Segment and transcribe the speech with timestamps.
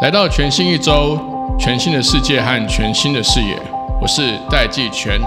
[0.00, 1.18] 来到全新一周，
[1.58, 3.56] 全新的世界和全新的视野，
[4.00, 5.20] 我是戴季全。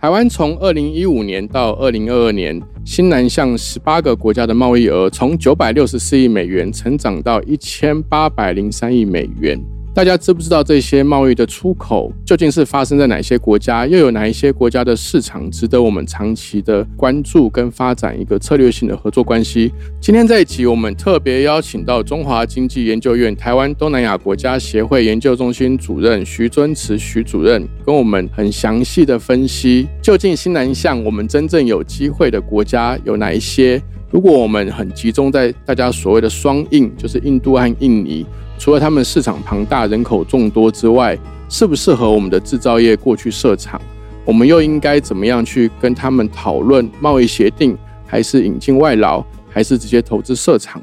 [0.00, 9.73] 台湾从二零一五年到二零二二年，新南向十八个国家的贸易额从九百六十四亿美元成长到一千八百零三亿美元。
[9.94, 13.86] 大家知不知道这些贸易的出口究竟是发生在哪些国家？
[13.86, 19.72] 又有哪一些国家的市场值得我们长期的关注跟发展一个策略性的合作关系？
[20.00, 33.80] 今天这一集，我们特别邀请到中华经济研究院台湾东南亚国家协会研究中心主任徐尊慈徐主任，跟我们很详细的分析，究竟新南向我们真正有机会的国家有哪一些？
[34.10, 38.26] 如果我们很集中在大家所谓的双印，就是印度和印尼。
[38.58, 43.80] 除了他们市场庞大、人口众多之外，适不适合我们的制造业过去设厂？
[44.24, 50.80] 我们又应该怎么样去跟他们讨论贸易协定，还是引进外劳，还是直接投资设厂？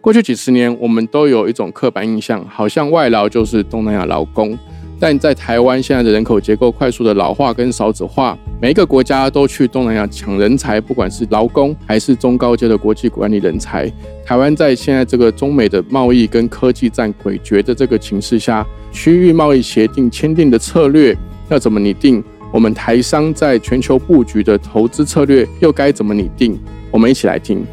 [0.00, 4.58] 过去几十年，我们都有一种刻板印象，好像外劳就是东南亚劳工。
[5.02, 13.92] 但在台湾现在的人口结构快速的老化跟少子化，每一个国家都去东南亚抢人才，不管是劳工还是中高阶的国际管理人才。
[14.24, 21.12] 台湾在现在这个中美的贸易跟科技战诡谲的这个情势下，区域贸易协定签订的策略
[21.48, 22.22] 要怎么拟定？
[22.52, 26.56] 我们台商在全球布局的投资策略又该怎么拟定？
[26.92, 27.66] 我们一起来听。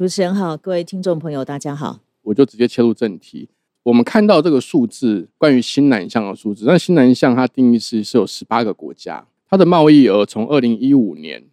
[0.00, 2.00] 主持人好，各位听众朋友，大家好。
[2.22, 3.50] 我就直接切入正题。
[3.82, 6.64] 我们看到这个数字，关于新南向的数字。
[6.64, 11.44] 那新南向它定义是是有十八个国家，它的贸易额从二零一五年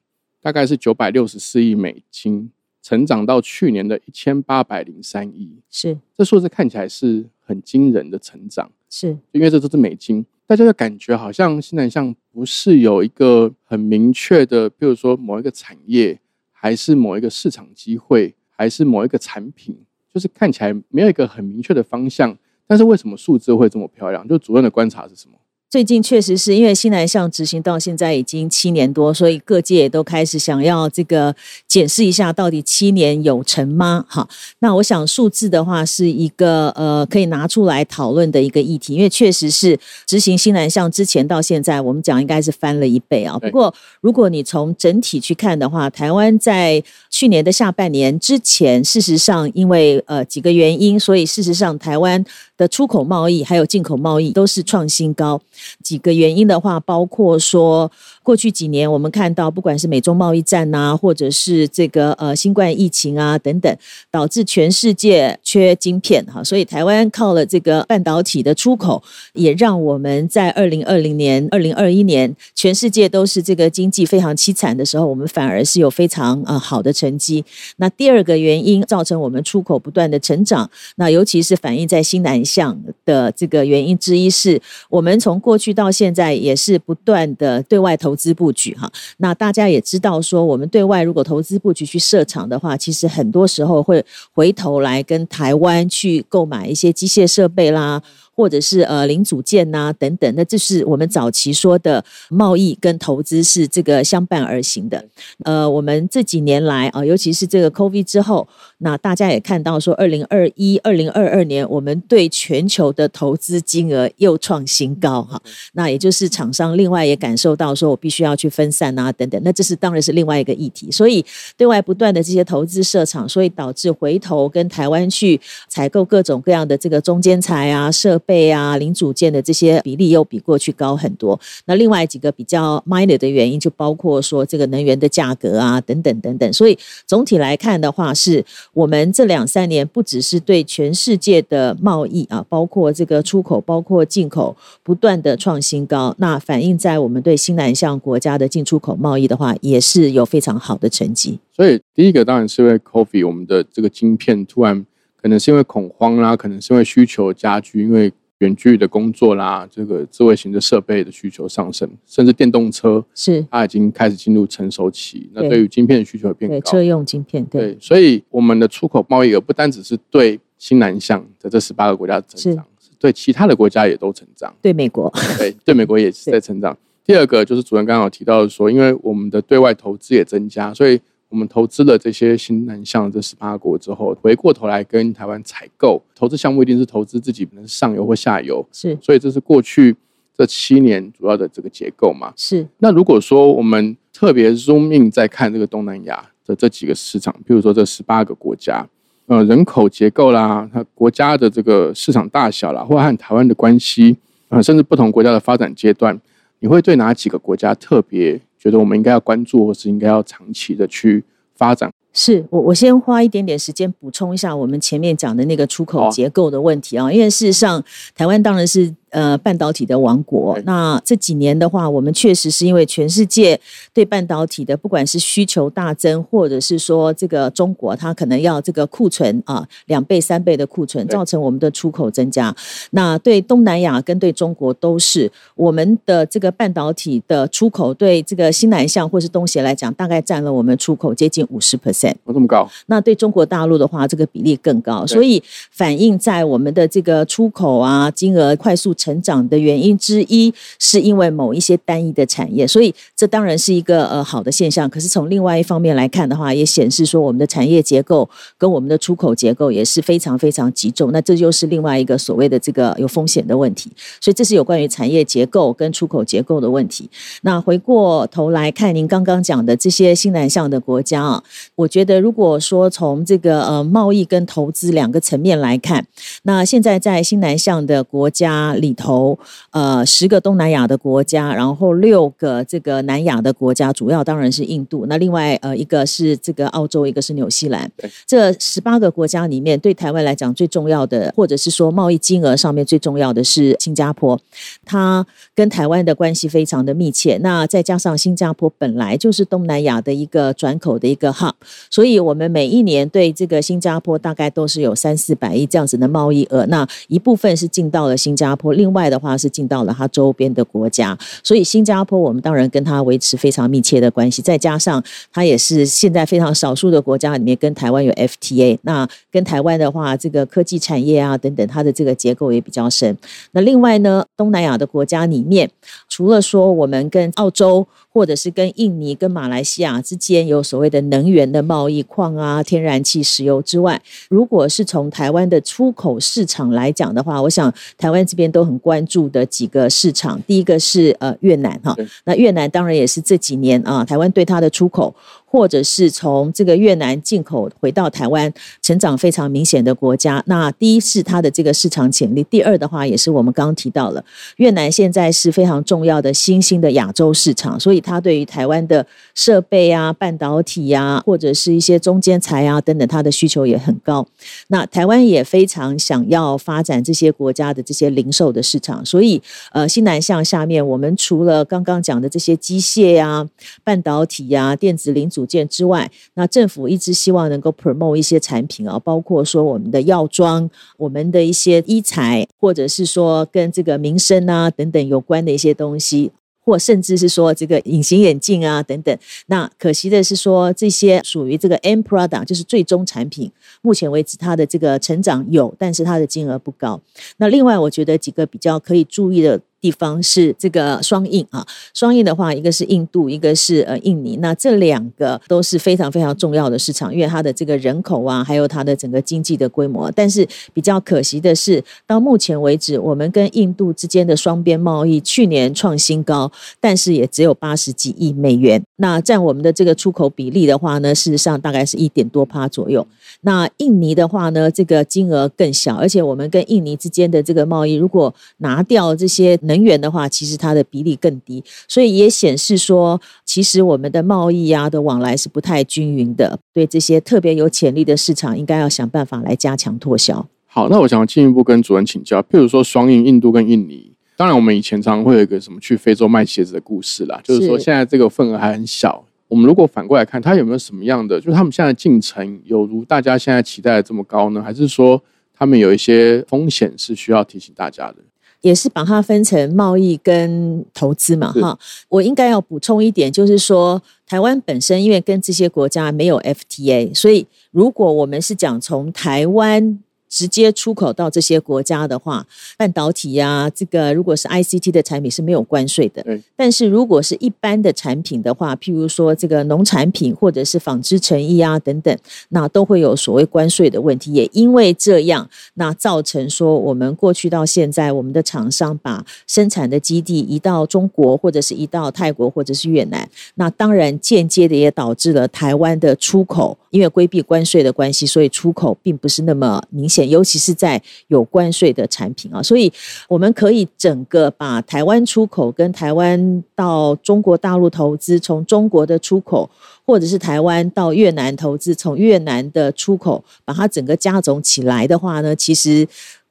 [0.42, 2.50] 大概是九百六十四亿美金，
[2.82, 5.60] 成长到去年的一千八百零三亿。
[5.70, 8.72] 是，这数字看起来是很惊人的成长。
[8.90, 16.22] 是，因为这都是美金，大家就感觉好像新南向不是有一个很明确的，比如说某一个产业，
[16.54, 18.36] 还是某一个市场机会。
[18.58, 19.78] 还是某一个产品，
[20.14, 22.36] 就是看起来没有一个很明确的方向，
[22.66, 24.28] 但是为什么数字会这么漂亮？
[24.28, 25.38] 就主任的观察是什么？
[25.70, 31.36] 最近确实是因为新南向执行到现在已经七年多，所以各界也都开始想要这个
[31.68, 34.06] 检视一下，到底七年有成吗？
[34.08, 34.26] 哈，
[34.60, 43.38] 那我想数字的话是一个呃可以拿出来讨论的一个议题，因为确实是执行新南向之前到现在，我们讲应该是翻了一倍啊。
[43.38, 52.24] 不过如果你从整体去看的话，台湾在去年的下半年之前，事实上因为呃几个原因，所以事实上台湾
[52.58, 55.40] 的出口贸易还有进口贸易都是创新高。
[55.84, 57.92] 几个原因的话，包括说。
[58.24, 63.74] 过去几年，我们看到不管是美中贸易战呐，或者是这个呃新冠疫情啊等等，
[64.12, 69.02] 导致全世界缺晶片哈，所以台湾靠了这个半导体的出口，
[69.32, 77.46] 也让我们在二零二零年、二零二一年，全世界都是这个经济非常凄惨的时候，我们反而是有非常呃好的成绩。
[77.78, 84.60] 那第二个原因造成我们出口不断的成长，那尤其是反映在新南向的这个原因之一是，
[84.90, 88.18] 我们从过去到现在也是不断的对外投。
[88.18, 94.04] 资布局哈，那大家也知道说，我们对外如果投资布局去设厂的话，其实很多时候会
[94.34, 98.02] 回头来跟台湾去购买一些机械设备啦。
[98.38, 105.04] 或者是呃零组件呐等等，那这是我们早期说的贸易跟投资是这个相伴而行的。
[105.44, 108.48] 呃，我们这几年来啊，尤其是这个 COVID 之后，
[108.78, 115.42] 那大家也看到说，二零二一、二零二二年，我们对全球的投资金额又创新高哈。
[115.74, 120.92] 那也就是厂商另外也感受到说我必须要去分散啊等等，那这是当然是另外一个议题。
[120.92, 121.26] 所以
[121.58, 128.22] 对外不断的这些投资设厂，所以导致回头跟台湾去采购各种各样的这个中间材啊设。
[128.28, 131.40] 备啊，零组件的这些比例又比过去高很多。
[131.66, 136.54] 那另外几个比较 minor 的原因，就包括说这个能源的价格啊，等等等等。
[136.54, 138.44] 所以总体来看的话，是
[138.74, 146.14] 我们这两三年不只是对全世界的贸易啊，包括这个出口，包括进口，不断的创新高。
[146.18, 151.40] 那反映在我们对新南向国家的进出口贸易的话，也是有非常好的成绩。
[151.56, 154.86] 所以第一个当然是因为 coffee，我们的这个晶片突然。
[155.20, 165.30] 可能是因为恐慌啦，可能是因为需求加剧，因为远距的工作啦，这个智慧型的设备的需求上升，甚至电动车是它已经开始进入成熟期。
[165.34, 172.66] 那对于晶片的需求变高，车用晶片对，所以我们的出口贸易额不单只是对新南向的这十八个国家成长，
[173.00, 174.54] 对其他的国家也都成长。
[174.62, 176.78] 对美国，对对美国也 是在成长。
[177.04, 181.00] 第二个就是主任刚刚有提到说，因为我们的对外投资也增加，所以
[181.30, 188.66] 我们投资了这些新南向这十八国之后，回过头来跟台湾采购投资项目，一定是投资自己，可能是上游或下游。
[188.72, 189.96] 是所以这是过去
[190.36, 192.32] 这七年主要的这个结构嘛。
[192.36, 198.88] 是那如果说我们特别 zoom in 在看这个东南亚的这几个市场，比如说这十八个国家，
[199.26, 204.16] 呃，人口结构啦，它国家的这个市场大小啦，或和台湾的关系，
[204.48, 206.18] 呃，甚至不同国家的发展阶段，
[206.60, 211.24] 你会对哪几个国家特别觉得我们应该要关注，或是应该要长期的去
[211.56, 211.92] 发展？
[212.14, 217.84] 是我我先花一点点时间补充一下我们前面讲的那个出口结构的问题啊，因为事实上
[218.16, 220.58] 台湾当然是呃半导体的王国。
[220.66, 223.60] 那这几年的话，我们确实是因为全世界
[223.94, 232.56] 对半导体的不管是需求大增，或者是说这个中国它可能要这个库存啊两倍三倍的库存，造成我们的出口增加。
[232.92, 242.16] 那对东南亚跟对中国都是我们的这个半导体的出口，对这个新南向或是东协来讲，大概占了我们出口接近五十 percent。
[242.26, 242.68] 哦，这么高？
[242.88, 254.90] 那对中国大陆的话，这个比例更高，所以反映在我们的这个出口啊金额快速成长的原因之一，是因为某一些单一的产业，所以这当然是一个呃好的现象。
[254.90, 263.90] 可是从另外一方面来看的话，也显示说我们的产业结构跟我们的出口结构也是非常非常集中，那这就是另外一个所谓的这个有风险的问题。
[264.20, 267.10] 所以这是有关于产业结构跟出口结构的问题。
[267.44, 271.44] 那回过头来看您刚刚讲的这些新南向的国家啊，
[271.76, 276.06] 我觉得如果说从这个呃贸易跟投资两个层面来看，
[276.44, 279.38] 那现在在新南向的国家里头，
[279.72, 285.06] 呃，十个东南亚的国家，然后六个这个南亚的国家，主要当然是印度。
[285.08, 287.90] 那另外呃一个是这个澳洲，一个是纽西兰。
[288.26, 294.40] 这十八个国家里面，对台湾来讲最重要的，或者是说贸易金额上面最重要的是新加坡，
[294.86, 295.26] 它
[295.56, 297.38] 跟台湾的关系非常的密切。
[297.38, 301.54] 那再加上新加坡本来就是东南亚的一个转口的一个 hub，
[301.90, 306.66] 所以我们每一年对这个新加坡大概都是有三四百亿这样子的贸易额。
[306.68, 311.18] 那一部分是进到了新加坡，另外的话是进到了它周边的国家。
[311.44, 315.04] 所以新加坡我们当然跟它维持非常密切的关系，再加上
[315.34, 318.78] 它也是现在非常少数的国家里面跟台湾有 FTA。
[318.84, 323.18] 那跟台湾的话，这个科技产业啊等等，它的这个结构也比较深。
[323.52, 325.70] 那另外呢，东南亚的国家里面，
[326.08, 327.86] 除了说我们跟澳洲
[328.18, 345.14] 或者是跟印尼、跟马来西亚之间有所谓的能源的贸易、矿啊、天然气、石油之外，如果是从台湾的出口市场来讲的话，我想台湾这边都很关注的几个市场，第一个是呃越南哈，那越南当然也是这几年啊，台湾对它的出口。
[345.50, 350.44] 或者是从这个越南进口回到台湾，成长非常明显的国家。
[350.46, 354.24] 那第一是它的这个市场潜力，第二的话也是我们刚刚提到了，
[354.58, 364.28] 越南现在是非常重要的新兴的亚洲市场，所以它对于台湾的设备啊、半导体啊，或者是一些中间材啊等等，它的需求也很高。
[364.68, 369.42] 那台湾也非常想要发展这些国家的这些零售的市场，所以
[369.72, 373.48] 呃，西南向下面，我们除了刚刚讲的这些机械呀、
[373.84, 380.68] 半导体呀、电子零组件之外，那政府一直希望能够 promote 一些产品啊，包括说我们的药妆、
[380.98, 386.32] 我们的一些医材，或者是说跟这个民生啊等等有关的一些东西。
[386.68, 393.50] 或甚至是说这个隐形眼镜啊等等，那可惜的是说这些属于这个 end product，就是最终产品，
[393.82, 397.00] 目前为止它的这个成长有，但是它的金额不高。
[397.38, 399.62] 那另外我觉得几个比较可以注意的。
[399.88, 410.12] 地方是这个双印啊，双印的话，一个是印度，一个是呃印尼，那这两个都是非常非常重要的市场，因为它的这个人口啊，还有它的整个经济的规模。
[410.12, 416.52] 但是比较可惜的是，到目前为止，我们跟印度之间的双边贸易去年创新高，
[416.82, 418.84] 但是也只有八十几亿美元。
[418.98, 423.08] 那占我们的这个出口比例的话呢，事实上大概是一点多趴左右。
[423.42, 436.58] 那印尼的话呢，这个金额更小，而且我们跟印尼之间的这个贸易，如果拿掉这些能源的话，其实它的比例更低，所以也显示说，其实我们的贸易啊的往来是不太均匀的。
[436.74, 440.48] 对这些特别有潜力的市场，应该要想办法来加强拓销。
[440.66, 449.24] 好，那我想进一步跟主任请教，譬如说双印印度跟印尼，当然我们以前常会有一个什么去非洲卖鞋子的故事啦，就是说现在这个份额还很小。
[449.48, 454.62] 我们如果反过来看，它有没有什么样的，就是他们现在进程有如大家现在期待的这么高呢？
[454.62, 455.20] 还是说
[455.58, 458.18] 他们有一些风险是需要提醒大家的？
[458.62, 461.78] 也是把它分成贸易跟投资嘛，哈。
[462.10, 472.46] 我应该要补充一点，就是说台湾本身因为跟这些国家没有 FTA，所以如果我们是讲从台湾直接出口到这些国家的话，
[472.78, 476.22] 半导体呀，这个如果是 ICT 的产品是没有关税的。
[476.24, 476.42] 对。
[476.56, 482.18] 但是如果是一般的产品的话，譬如说这个农产品或者是纺织成衣啊等等，
[482.50, 484.34] 那都会有所谓关税的问题。
[484.34, 493.30] 也因为这样，那造成说我们过去到现在，我们的厂商把生产的基地移到中国，或者是移到泰国，或者是越南。
[493.56, 500.17] 那当然间接的也导致了台湾的出口，因为规避关税的关系，所以出口并不是那么明显。
[500.26, 502.92] 尤其是在有关税的产品啊，所以
[503.28, 509.70] 我们可以整个把台湾出口跟台湾到中国大陆投资，从中国的出口，
[510.06, 516.08] 或者是台湾到越南投资，从越南的出口，把它整个加总起来的话呢，其实。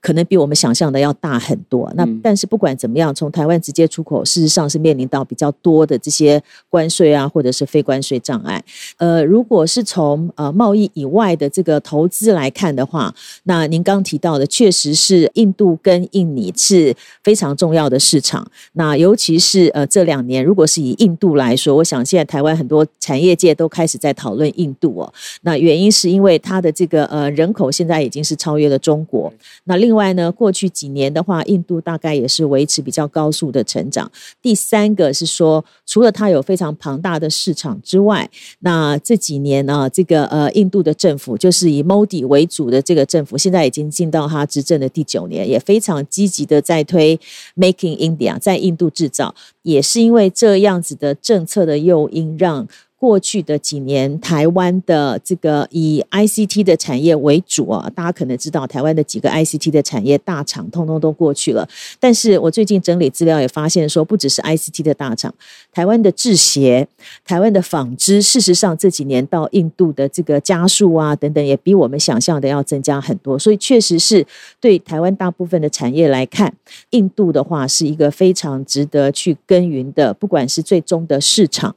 [0.06, 1.92] 可能比我们想象的要大很多。
[1.96, 8.62] 那但是不管怎么样，从台湾直接出口，事实上是面临到比较多的这些关税啊，或者是非关税障碍。
[8.98, 16.94] 呃，如果是从呃贸易以外的这个投资来看的话，那您刚提到的确实是印度跟印尼是
[17.24, 18.48] 非常重要的市场。
[18.74, 25.12] 那尤其是呃这两年，如果是以印度来说，我想现在台湾很多产业界都开始在讨论印度哦。
[25.42, 29.32] 那原因是因为它的这个呃人口现在已经是超越了中国。
[29.64, 34.08] 那另外呢，过去几年的话，印度大概也是维持比较高速的成长。
[34.40, 47.18] 第三个是说，除了它有非常庞大的市场之外，那这几年呢，这个呃，印度的政府就是以 Modi 为主的这个政府，现在已经进到他执政的第九年，也非常积极的在推
[47.56, 52.68] Making India，在印度制造，也是因为这样子的政策的诱因，让。
[52.98, 61.68] 过去的几年，台湾的这个以 ICT 的产业为主啊，大家可能知道，台湾的几个 ICT 的产业大厂通通都过去了。
[62.00, 65.34] 但是我最近整理资料也发现，说不只是 ICT 的大厂，
[65.72, 66.88] 台湾的制鞋、
[67.26, 73.38] 台湾的纺织，事实上这几年到印度的这个加速啊等等，也比我们想象的要增加很多。
[73.38, 74.26] 所以确实是
[74.58, 76.52] 对台湾大部分的产业来看，
[76.90, 81.76] 印度的话是一个非常值得去耕耘的，不管是最终的市场。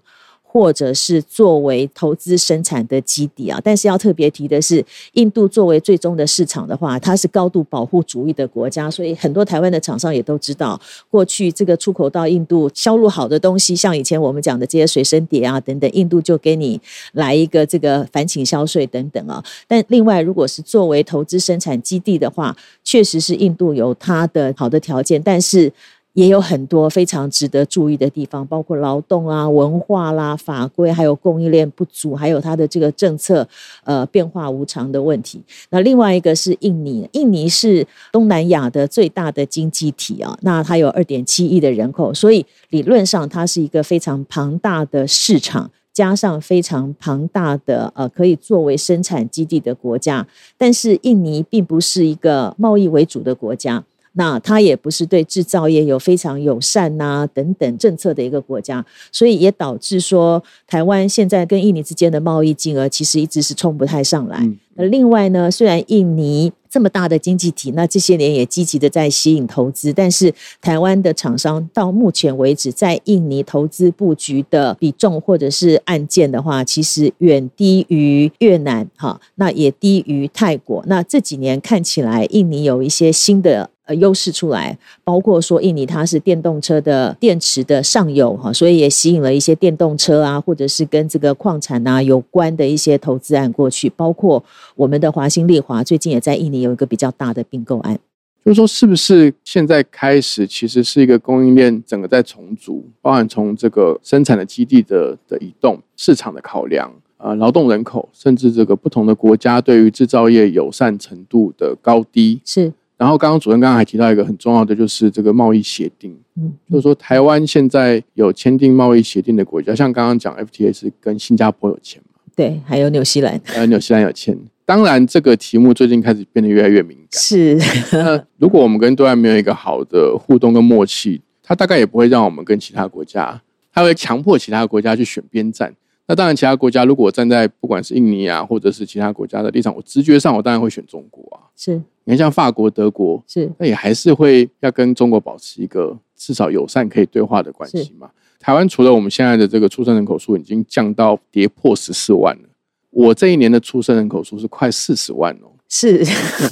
[0.51, 16.81] 或者是作为投资生产的基地啊，但是要特别提的是，印度作为最终的市场的话，它是高度保护主义的国家，所以很多台湾的厂商也都知道，过去这个出口到印度销路好的东西，像以前我们讲的这些水生碟啊等等，印度就给你
[17.13, 19.43] 来一个这个反倾销税等等啊。
[19.67, 25.71] 但另外，如果是作为投资生产基地的话，确实是印度有它的好的条件，但是。
[26.19, 33.47] 也有很多非常值得注意的地方，包括劳动啊、文化啦、法规，还有供应链不足，还有它的这个政策
[33.85, 35.41] 呃变化无常的问题。
[35.69, 50.27] 那另外一个是印尼，印尼是东南亚的最大的经济体啊，那它有二点七亿的人口，所以理论上它是一个非常庞大的市场，加上非常庞大的呃可以作为生产基地的国家。
[50.57, 53.85] 但是印尼并不是一个贸易为主的国家。
[54.19, 64.45] 那它也不是对制造业有非常友善呐等等政策的一个国家，所以也导致说台湾现在跟印尼之间的贸易金额其实一直是冲不太上来。
[64.75, 80.83] 那另外呢，虽然印尼这么大的经济体，那这些年也积极的在吸引投资，但是台湾的厂商到目前为止在印尼投资布局的比重或者是案件的话，其实远低于越南哈，那也低于泰国。
[80.87, 83.69] 那这几年看起来，印尼有一些新的。
[83.89, 93.89] 呃，优势出来，包括说印尼它是电动车的电池的上游哈，所以也吸引了一些电动车啊，或者是跟这个矿产啊有关的一些投资案过去。
[93.89, 94.43] 包括
[94.75, 97.97] 我们的华兴利华最近也在印尼有一个比较大的并购案。
[98.45, 112.71] 就是说，是不是现在开始其实是一个供应链整个在重组，包含从这个生产的基地的的移动、市场的考量啊、劳动人口，甚至这个不同的国家对于制造业友善程度的高低是。
[112.99, 116.15] 然后刚刚主任刚刚还提到一个很重要的，就是这个贸易协定。
[116.35, 122.19] 嗯，就是说台湾现在有签订贸易协定的国家，像刚刚讲 FTA 是跟新加坡有签嘛？
[122.35, 124.37] 对，还有纽西兰，还有纽西兰有签。
[124.65, 127.21] 当然，这个题目最近开始变得越来越敏感。
[127.21, 127.57] 是。
[127.91, 133.41] 那如果我们跟对岸没有一个好的互动跟默契，他大概也不会让我们跟其他国家，
[133.73, 135.73] 他会强迫其他国家去选边站。
[136.07, 141.49] 那当然，其他国家如果站在不管是印尼啊，或者是其他国家的立场，我直觉上我当然会选中国啊。
[141.55, 148.09] 是，你看像法国、德国，是，那也还是会要跟中国保持一个至少友善可以对话的关系嘛。
[148.39, 152.49] 台湾除了我们现在的这个出生人口数已经降到跌破十四万了，
[152.89, 155.53] 我这一年的出生人口数是快四十万哦。
[155.67, 156.03] 是，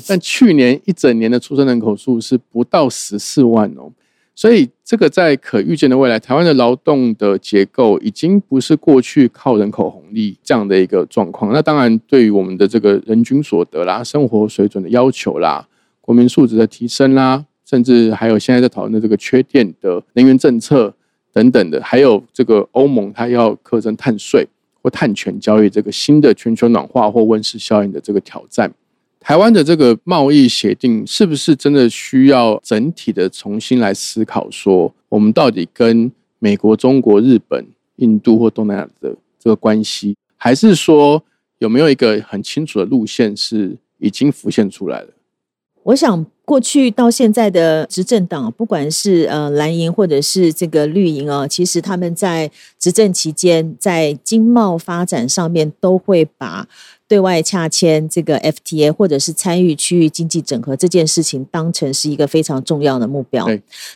[0.08, 3.92] 但去年一整年的出生人口数是不到十四万哦。
[4.38, 11.52] 所以这个在可预见的未来，台湾的劳动的结构已经不是过去靠人口红利这样的一个状况。
[11.52, 15.68] 那当然，对于我们的这个人均所得啦、生活水准的要求啦、
[16.00, 20.94] 国民素质的提升啦，甚至还有现在在讨论的这个缺电的能源政策
[21.34, 24.48] 等等的，还有这个欧盟它要课征碳税
[24.84, 28.72] 或碳权交易这个新的全球暖化或温室效应的这个挑战。
[29.28, 34.50] 台湾的这个贸易协定是不是真的需要整体的重新来思考？
[34.50, 37.68] 说我们到底跟美国、中国、日本、
[37.98, 41.22] 印度或东南亚的这个关系，还是说
[41.58, 45.10] 有没有一个很清楚的路线是已经浮现出来了？
[45.84, 46.26] 我想。
[46.48, 56.66] 过去到现在的执政党，不管是呃蓝营或者是这个绿营啊，其实他们在执政期间，在经贸发展上面都会把。
[57.08, 63.48] 对外洽签这个 FTA，或者是参与区域经济整合这件事情，当成是一个非常重要的目标。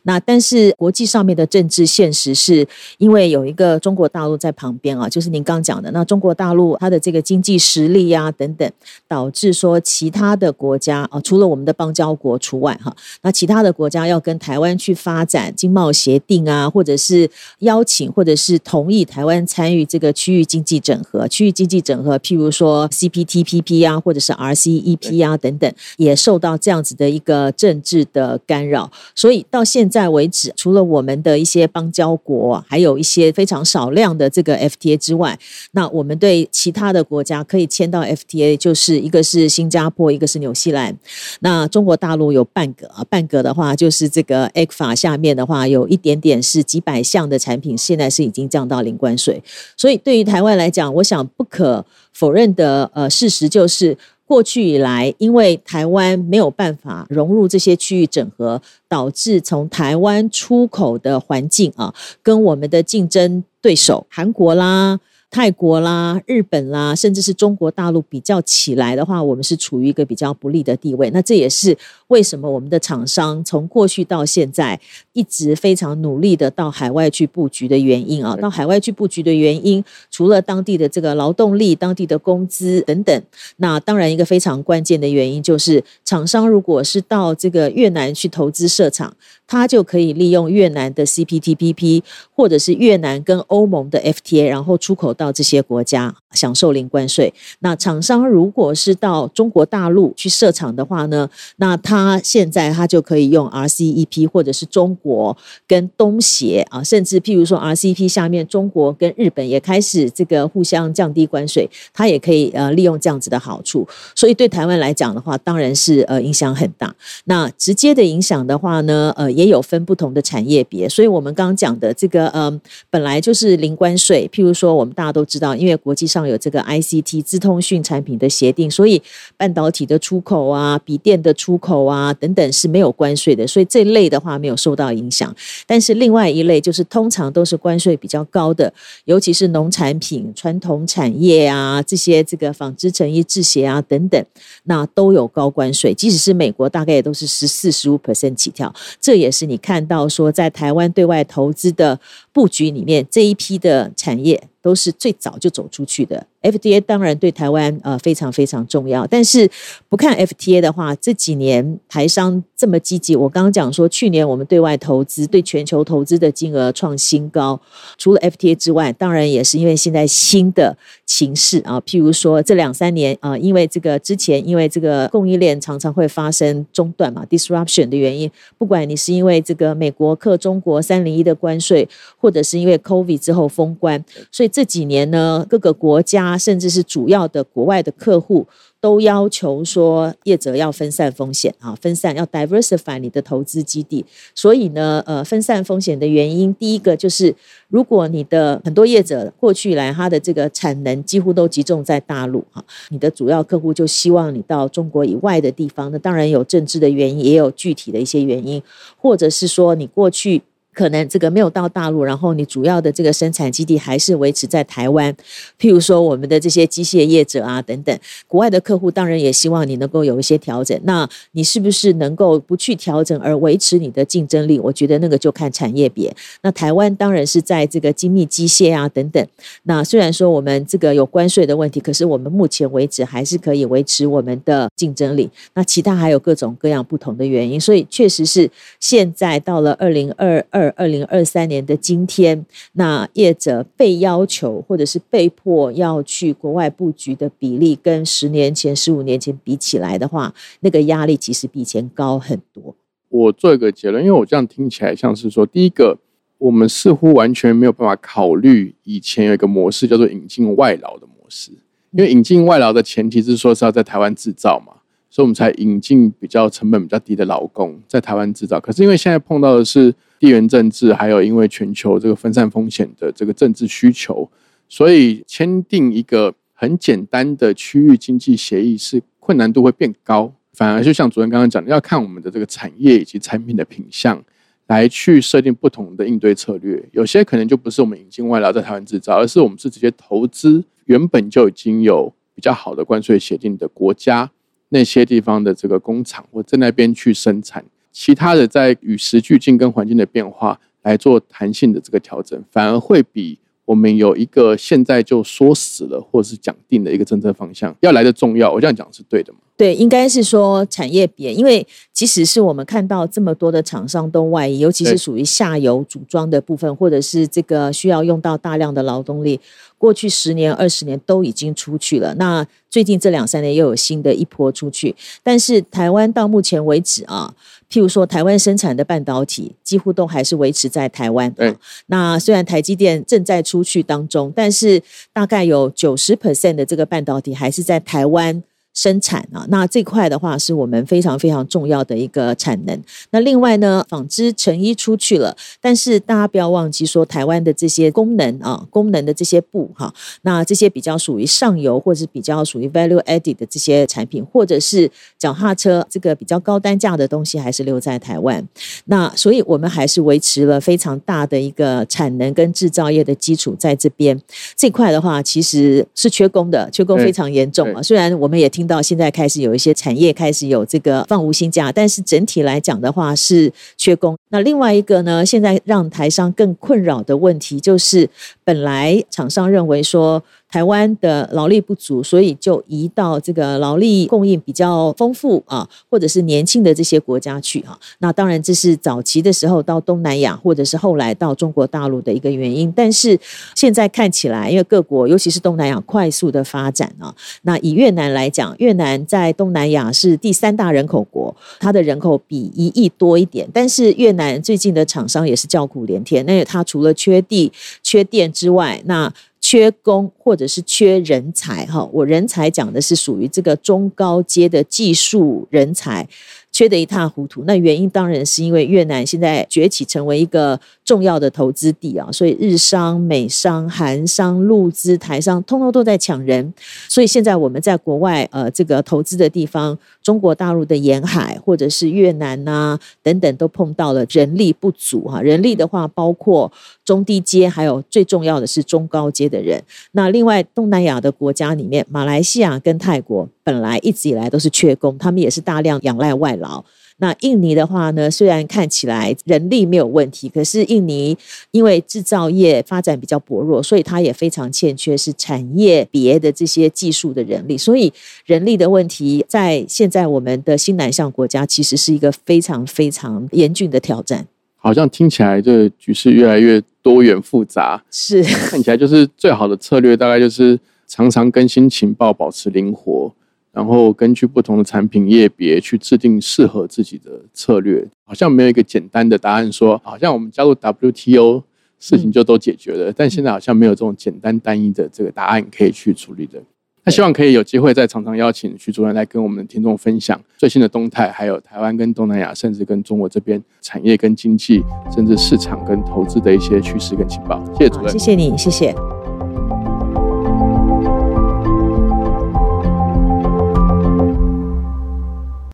[0.04, 2.66] 那但是国际上面的政治现实是，
[3.00, 8.72] 因为有一个中国大陆在旁边啊，就是您刚讲的，那中国大陆它的这个经济实力呀等等，
[9.10, 21.28] 导致说其他的国家啊，除了我们的邦交国除外哈，那其他的国家要跟台湾去发展经贸协定啊，或者是邀请或者是同意台湾参与这个区域经济整合。
[21.28, 22.90] 区域经济整合，譬如说。
[23.10, 28.92] CPTPP 啊，或者是 RCEP 啊等等，也受到这样子的一个政治的干扰。
[29.16, 35.38] 所以到现在为止，除了我们的一些邦交国，还有一些非常少量的这个 FTA 之外，
[35.72, 40.96] 那我们对其他的国家可以签到 FTA，就是一个是新加坡，一个是纽西兰。
[41.40, 49.42] 那中国大陆有半个啊，半个的话就是这个 A 法下面的话，有一点点是几百项的产品，现在是已经降到零关税。
[49.76, 51.86] 所以对于台湾来讲，我想不可。
[52.12, 65.00] 否认的呃事实就是，过去以来，因为台湾没有办法融入这些区域整合，导致从台湾出口的环境啊，跟我们的竞争对手韩国啦。
[65.32, 71.10] 泰国啦、日本啦，甚至是中国大陆比较起来的话，我们是处于一个比较不利的地位。
[71.12, 71.76] 那这也是
[72.10, 74.78] 为什么我们的厂商从过去到现在
[75.14, 78.36] 一直非常努力的到海外去布局的原因啊。
[78.36, 83.24] 到海外去布局的原因，除了当地的这个劳动力、当地的工资等等，
[83.56, 89.16] 那当然一个非常关键的原因就是，厂商如果是到这个越南去投资设厂。
[89.48, 92.02] 它就可以利用越南的 CPTPP，
[92.34, 97.34] 或者是越南跟欧盟的 FTA，然后出口到这些国家，享受零关税。
[97.60, 105.36] 那厂商如果是到中国大陆去设厂的话呢，那他现在他就可以用 RCEP，或者是中国
[105.68, 113.88] 跟东协啊，甚至譬如说 RCEP 下面中国跟日本也开始这个互相降低关税，他也可以呃利用这样子的好处。
[114.16, 116.96] 所以对台湾来讲的话，当然是呃影响很大。
[117.26, 119.30] 那直接的影响的话呢，呃。
[119.32, 124.30] 也有分不同的产业别，所以我们刚刚讲的这个，嗯，本来就是零关税。
[124.32, 129.02] 譬如说，我们大都知道，因为国际上有这个 ICT 资通讯产品的协定，所以
[129.36, 135.36] 半导体的出口啊、笔电的出口啊等等是没有关税的，所以这类的话没有受到影响。
[135.66, 138.72] 但是另外一类就是通常都是关税比较高的，
[139.06, 144.24] 尤其是农产品、传统产业啊这些这个纺织、成衣、制鞋啊等等，
[144.66, 145.92] 那都有高关税。
[145.96, 148.72] 即使是美国，大概也都是十四、十五 percent 起跳，
[149.02, 149.32] 这也。
[149.32, 151.98] 是你看到说，在台湾对外投资的
[152.34, 156.28] 布局里面，这一批的产业都是最早就走出去的。
[156.42, 159.48] FDA 当然对台湾呃非常非常重要，但是
[159.88, 163.16] 不看 FTA 的话，这几年台商这么积极。
[163.16, 167.62] 我刚刚讲说，去年我们对外投资对全球投资的金额创新高，
[167.96, 170.76] 除了 FTA 之外，当然也是因为现在新的
[171.06, 186.31] 形势啊，譬如说这两三年啊，因为这个之前因为这个供应链常常会发生中断嘛，disruption 的原因，不管你是因为这个美国克中国三零一的关税，或者是因为 COVID 之后封关，所以这几年呢，各个国家。
[186.38, 188.48] 甚至是主要的国外的客户
[188.80, 194.06] 都要求说，业者要分散风险啊，分散要 diversify 你的投资基地。
[194.34, 197.36] 所以呢，呃，分散风险的原因，第一个就是，
[197.70, 205.92] 如果你的很多业者过去来，他的这个产能几乎都集中在大陆哈，你的主要客户就希望你到中国以外的地方。
[205.92, 208.62] 那当然有政治的原因，也有具体的一些原因，
[208.98, 210.42] 或者是说你过去。
[210.74, 215.14] 可能这个没有到大陆，然后你主要的这个生产基地还是维持在台湾。
[215.60, 220.80] 譬如说我们的这些机械业者啊等等，国外的客户当然也希望你能够有一些调整。
[220.86, 224.58] 那你是不是能够不去调整而维持你的竞争力？
[224.60, 226.16] 我觉得那个就看产业别。
[226.42, 229.28] 那台湾当然是在这个精密机械啊等等。
[229.64, 235.30] 那虽然说我们这个有关税的问题，可是我们目前为止还是可以维持我们的竞争力。
[235.54, 240.61] 那其他还有各种各样不同的原因，所以确实是现在到了二零二二。
[240.62, 252.76] 二二零二三年的今天，那业者被要求或者是被迫要去国外布局的比例，跟十年前、十五年前比起来的话，那个压力其实比以前高很多。
[253.10, 255.98] 我做一个结论，因为我这样听起来像是说，第一个，
[256.38, 261.52] 我们似乎完全没有办法考虑以前有一个模式叫做引进外劳的模式，
[261.92, 264.74] 因为引进外劳的前提是说是要在台湾制造嘛。
[265.14, 268.62] 所以我们才引进比较成本比较低的劳工在台湾制造。
[268.62, 274.30] 可是因为现在碰到的是地缘政治，还有因为全球这个分散风险的这个政治需求，
[274.70, 280.32] 所以签订一个很简单的区域经济协议是困难度会变高。
[280.54, 284.24] 反而就像主任刚刚讲的，要看我们的这个产业以及产品的品相
[284.68, 286.88] 来去设定不同的应对策略。
[286.92, 294.30] 有些可能就不是我们引进外劳在台湾制造，而是我们是直接投资原本就已经有比较好的关税协定的国家。
[294.70, 308.52] 那些地方的这个工厂，或在那边去生产，其他的在与时俱进跟环境的变化来做弹性的这个调整，反而会比我们有一个现在就说死了或者是讲定的一个政策方向要来的重要。
[308.52, 309.40] 我这样讲是对的吗？
[309.62, 319.40] 对，应该是说产业别，因为即使是我们看到这么多的厂商都外移，尤其是属于下游组装的部分，或者是这个需要用到大量的劳动力，
[319.78, 322.16] 过去十年、二十年都已经出去了。
[322.16, 327.32] 那最近这两三年又有新的一波出去，但是台湾到目前为止啊，
[327.72, 331.30] 譬如说台湾生产的半导体几乎都还是维持在台湾。
[331.34, 334.82] 对，那虽然台积电正在出去当中，但是
[335.14, 338.42] 大概有九十 percent 的这个半导体还是在台湾。
[338.74, 342.82] 生产啊，那这块的话是我们非常非常重要的一个产能。
[343.10, 358.48] 那另外呢，纺织成衣出去了，但是大家不要忘记说，台湾的这些功能啊，功能的这些布哈，那这些比较属于上游或者是比较属于 value added 的这些产品，或者是脚踏车这个比较高单价的东西，还是留在台湾。
[358.86, 364.18] 那所以我们还是维持了非常大的一个产能跟制造业的基础在这边。
[364.56, 367.84] 这块的话，其实是缺工的，缺工非常严重啊。
[367.84, 368.61] 虽然我们也听。
[368.62, 374.16] 听到现在开始有一些产业开始有这个放无薪假，但是整体来讲的话是缺工。
[374.30, 378.08] 那另外一个呢，现在让台商更困扰的问题就是，
[378.52, 380.22] 本来厂商认为说。
[380.52, 387.80] 台湾的劳力不足，所以就移到这个劳力供应比较丰富啊，或者是年轻的这些国家去哈。
[388.00, 392.70] 那当然这是早期的时候到东南亚，或者是后来到中国大陆的一个原因。
[392.76, 393.18] 但是
[393.56, 403.48] 现在看起来，因为各国尤其是东南亚快速的发展啊，那以越南来讲，越南在东南亚是第三大人口国，它的人口比一亿多一点。
[403.54, 407.50] 但是越南最近的厂商也是叫苦连天，那它除了缺地、
[407.82, 416.08] 缺电之外，那缺工或者是缺人才，哈，我人才讲的是属于这个中高阶的技术人才。
[416.52, 426.54] 缺得一塌糊涂，那原因当然是因为越南现在崛起成为一个重要的投资地啊，所以日商、美商、韩商、陆资、台商，通通都在抢人，
[426.90, 435.22] 所以现在我们在国外呃这个投资的地方，中国大陆的沿海或者是越南呐等等，都碰到了人力不足哈。
[435.22, 436.52] 人力的话，包括
[436.84, 439.64] 中低阶，还有最重要的是中高阶的人。
[439.94, 443.28] 那另外东南亚的国家里面，马来西亚跟泰国。
[443.44, 446.64] 本来一直以来都是缺工，他们也是大量仰赖外劳。
[446.98, 451.18] 那印尼的话呢，虽然看起来人力没有问题，可是印尼
[451.50, 457.58] 因为制造业发展比较薄弱，所以它也非常欠缺是产业别的这些技术的人力。
[457.58, 457.92] 所以
[458.26, 464.28] 人力的问题，在现在我们的新南向国家，其实是一个非常非常严峻的挑战。
[464.58, 473.12] 好像听起来这局势越来越多元复杂，是看起来就是最好的策略，大概就是常常更新情报，保持灵活。
[473.54, 481.44] 然后根据不同的产品业别去制定适合自己的策略，好像没有一个简单的答案，说好像我们加入 WTO
[481.80, 482.94] 事情就都解决了。
[482.96, 486.42] 但现在好像没有这种简单单一的这个答案可以去处理的。
[486.84, 497.44] 那希望可以有机会再常常邀请徐主任来跟我们的听众分享最新的动态，还有台湾跟东南亚，甚至跟中国这边产业跟经济，甚至市场跟投资的一些趋势跟情报。
[497.54, 499.01] 谢谢主任，谢谢你，谢谢。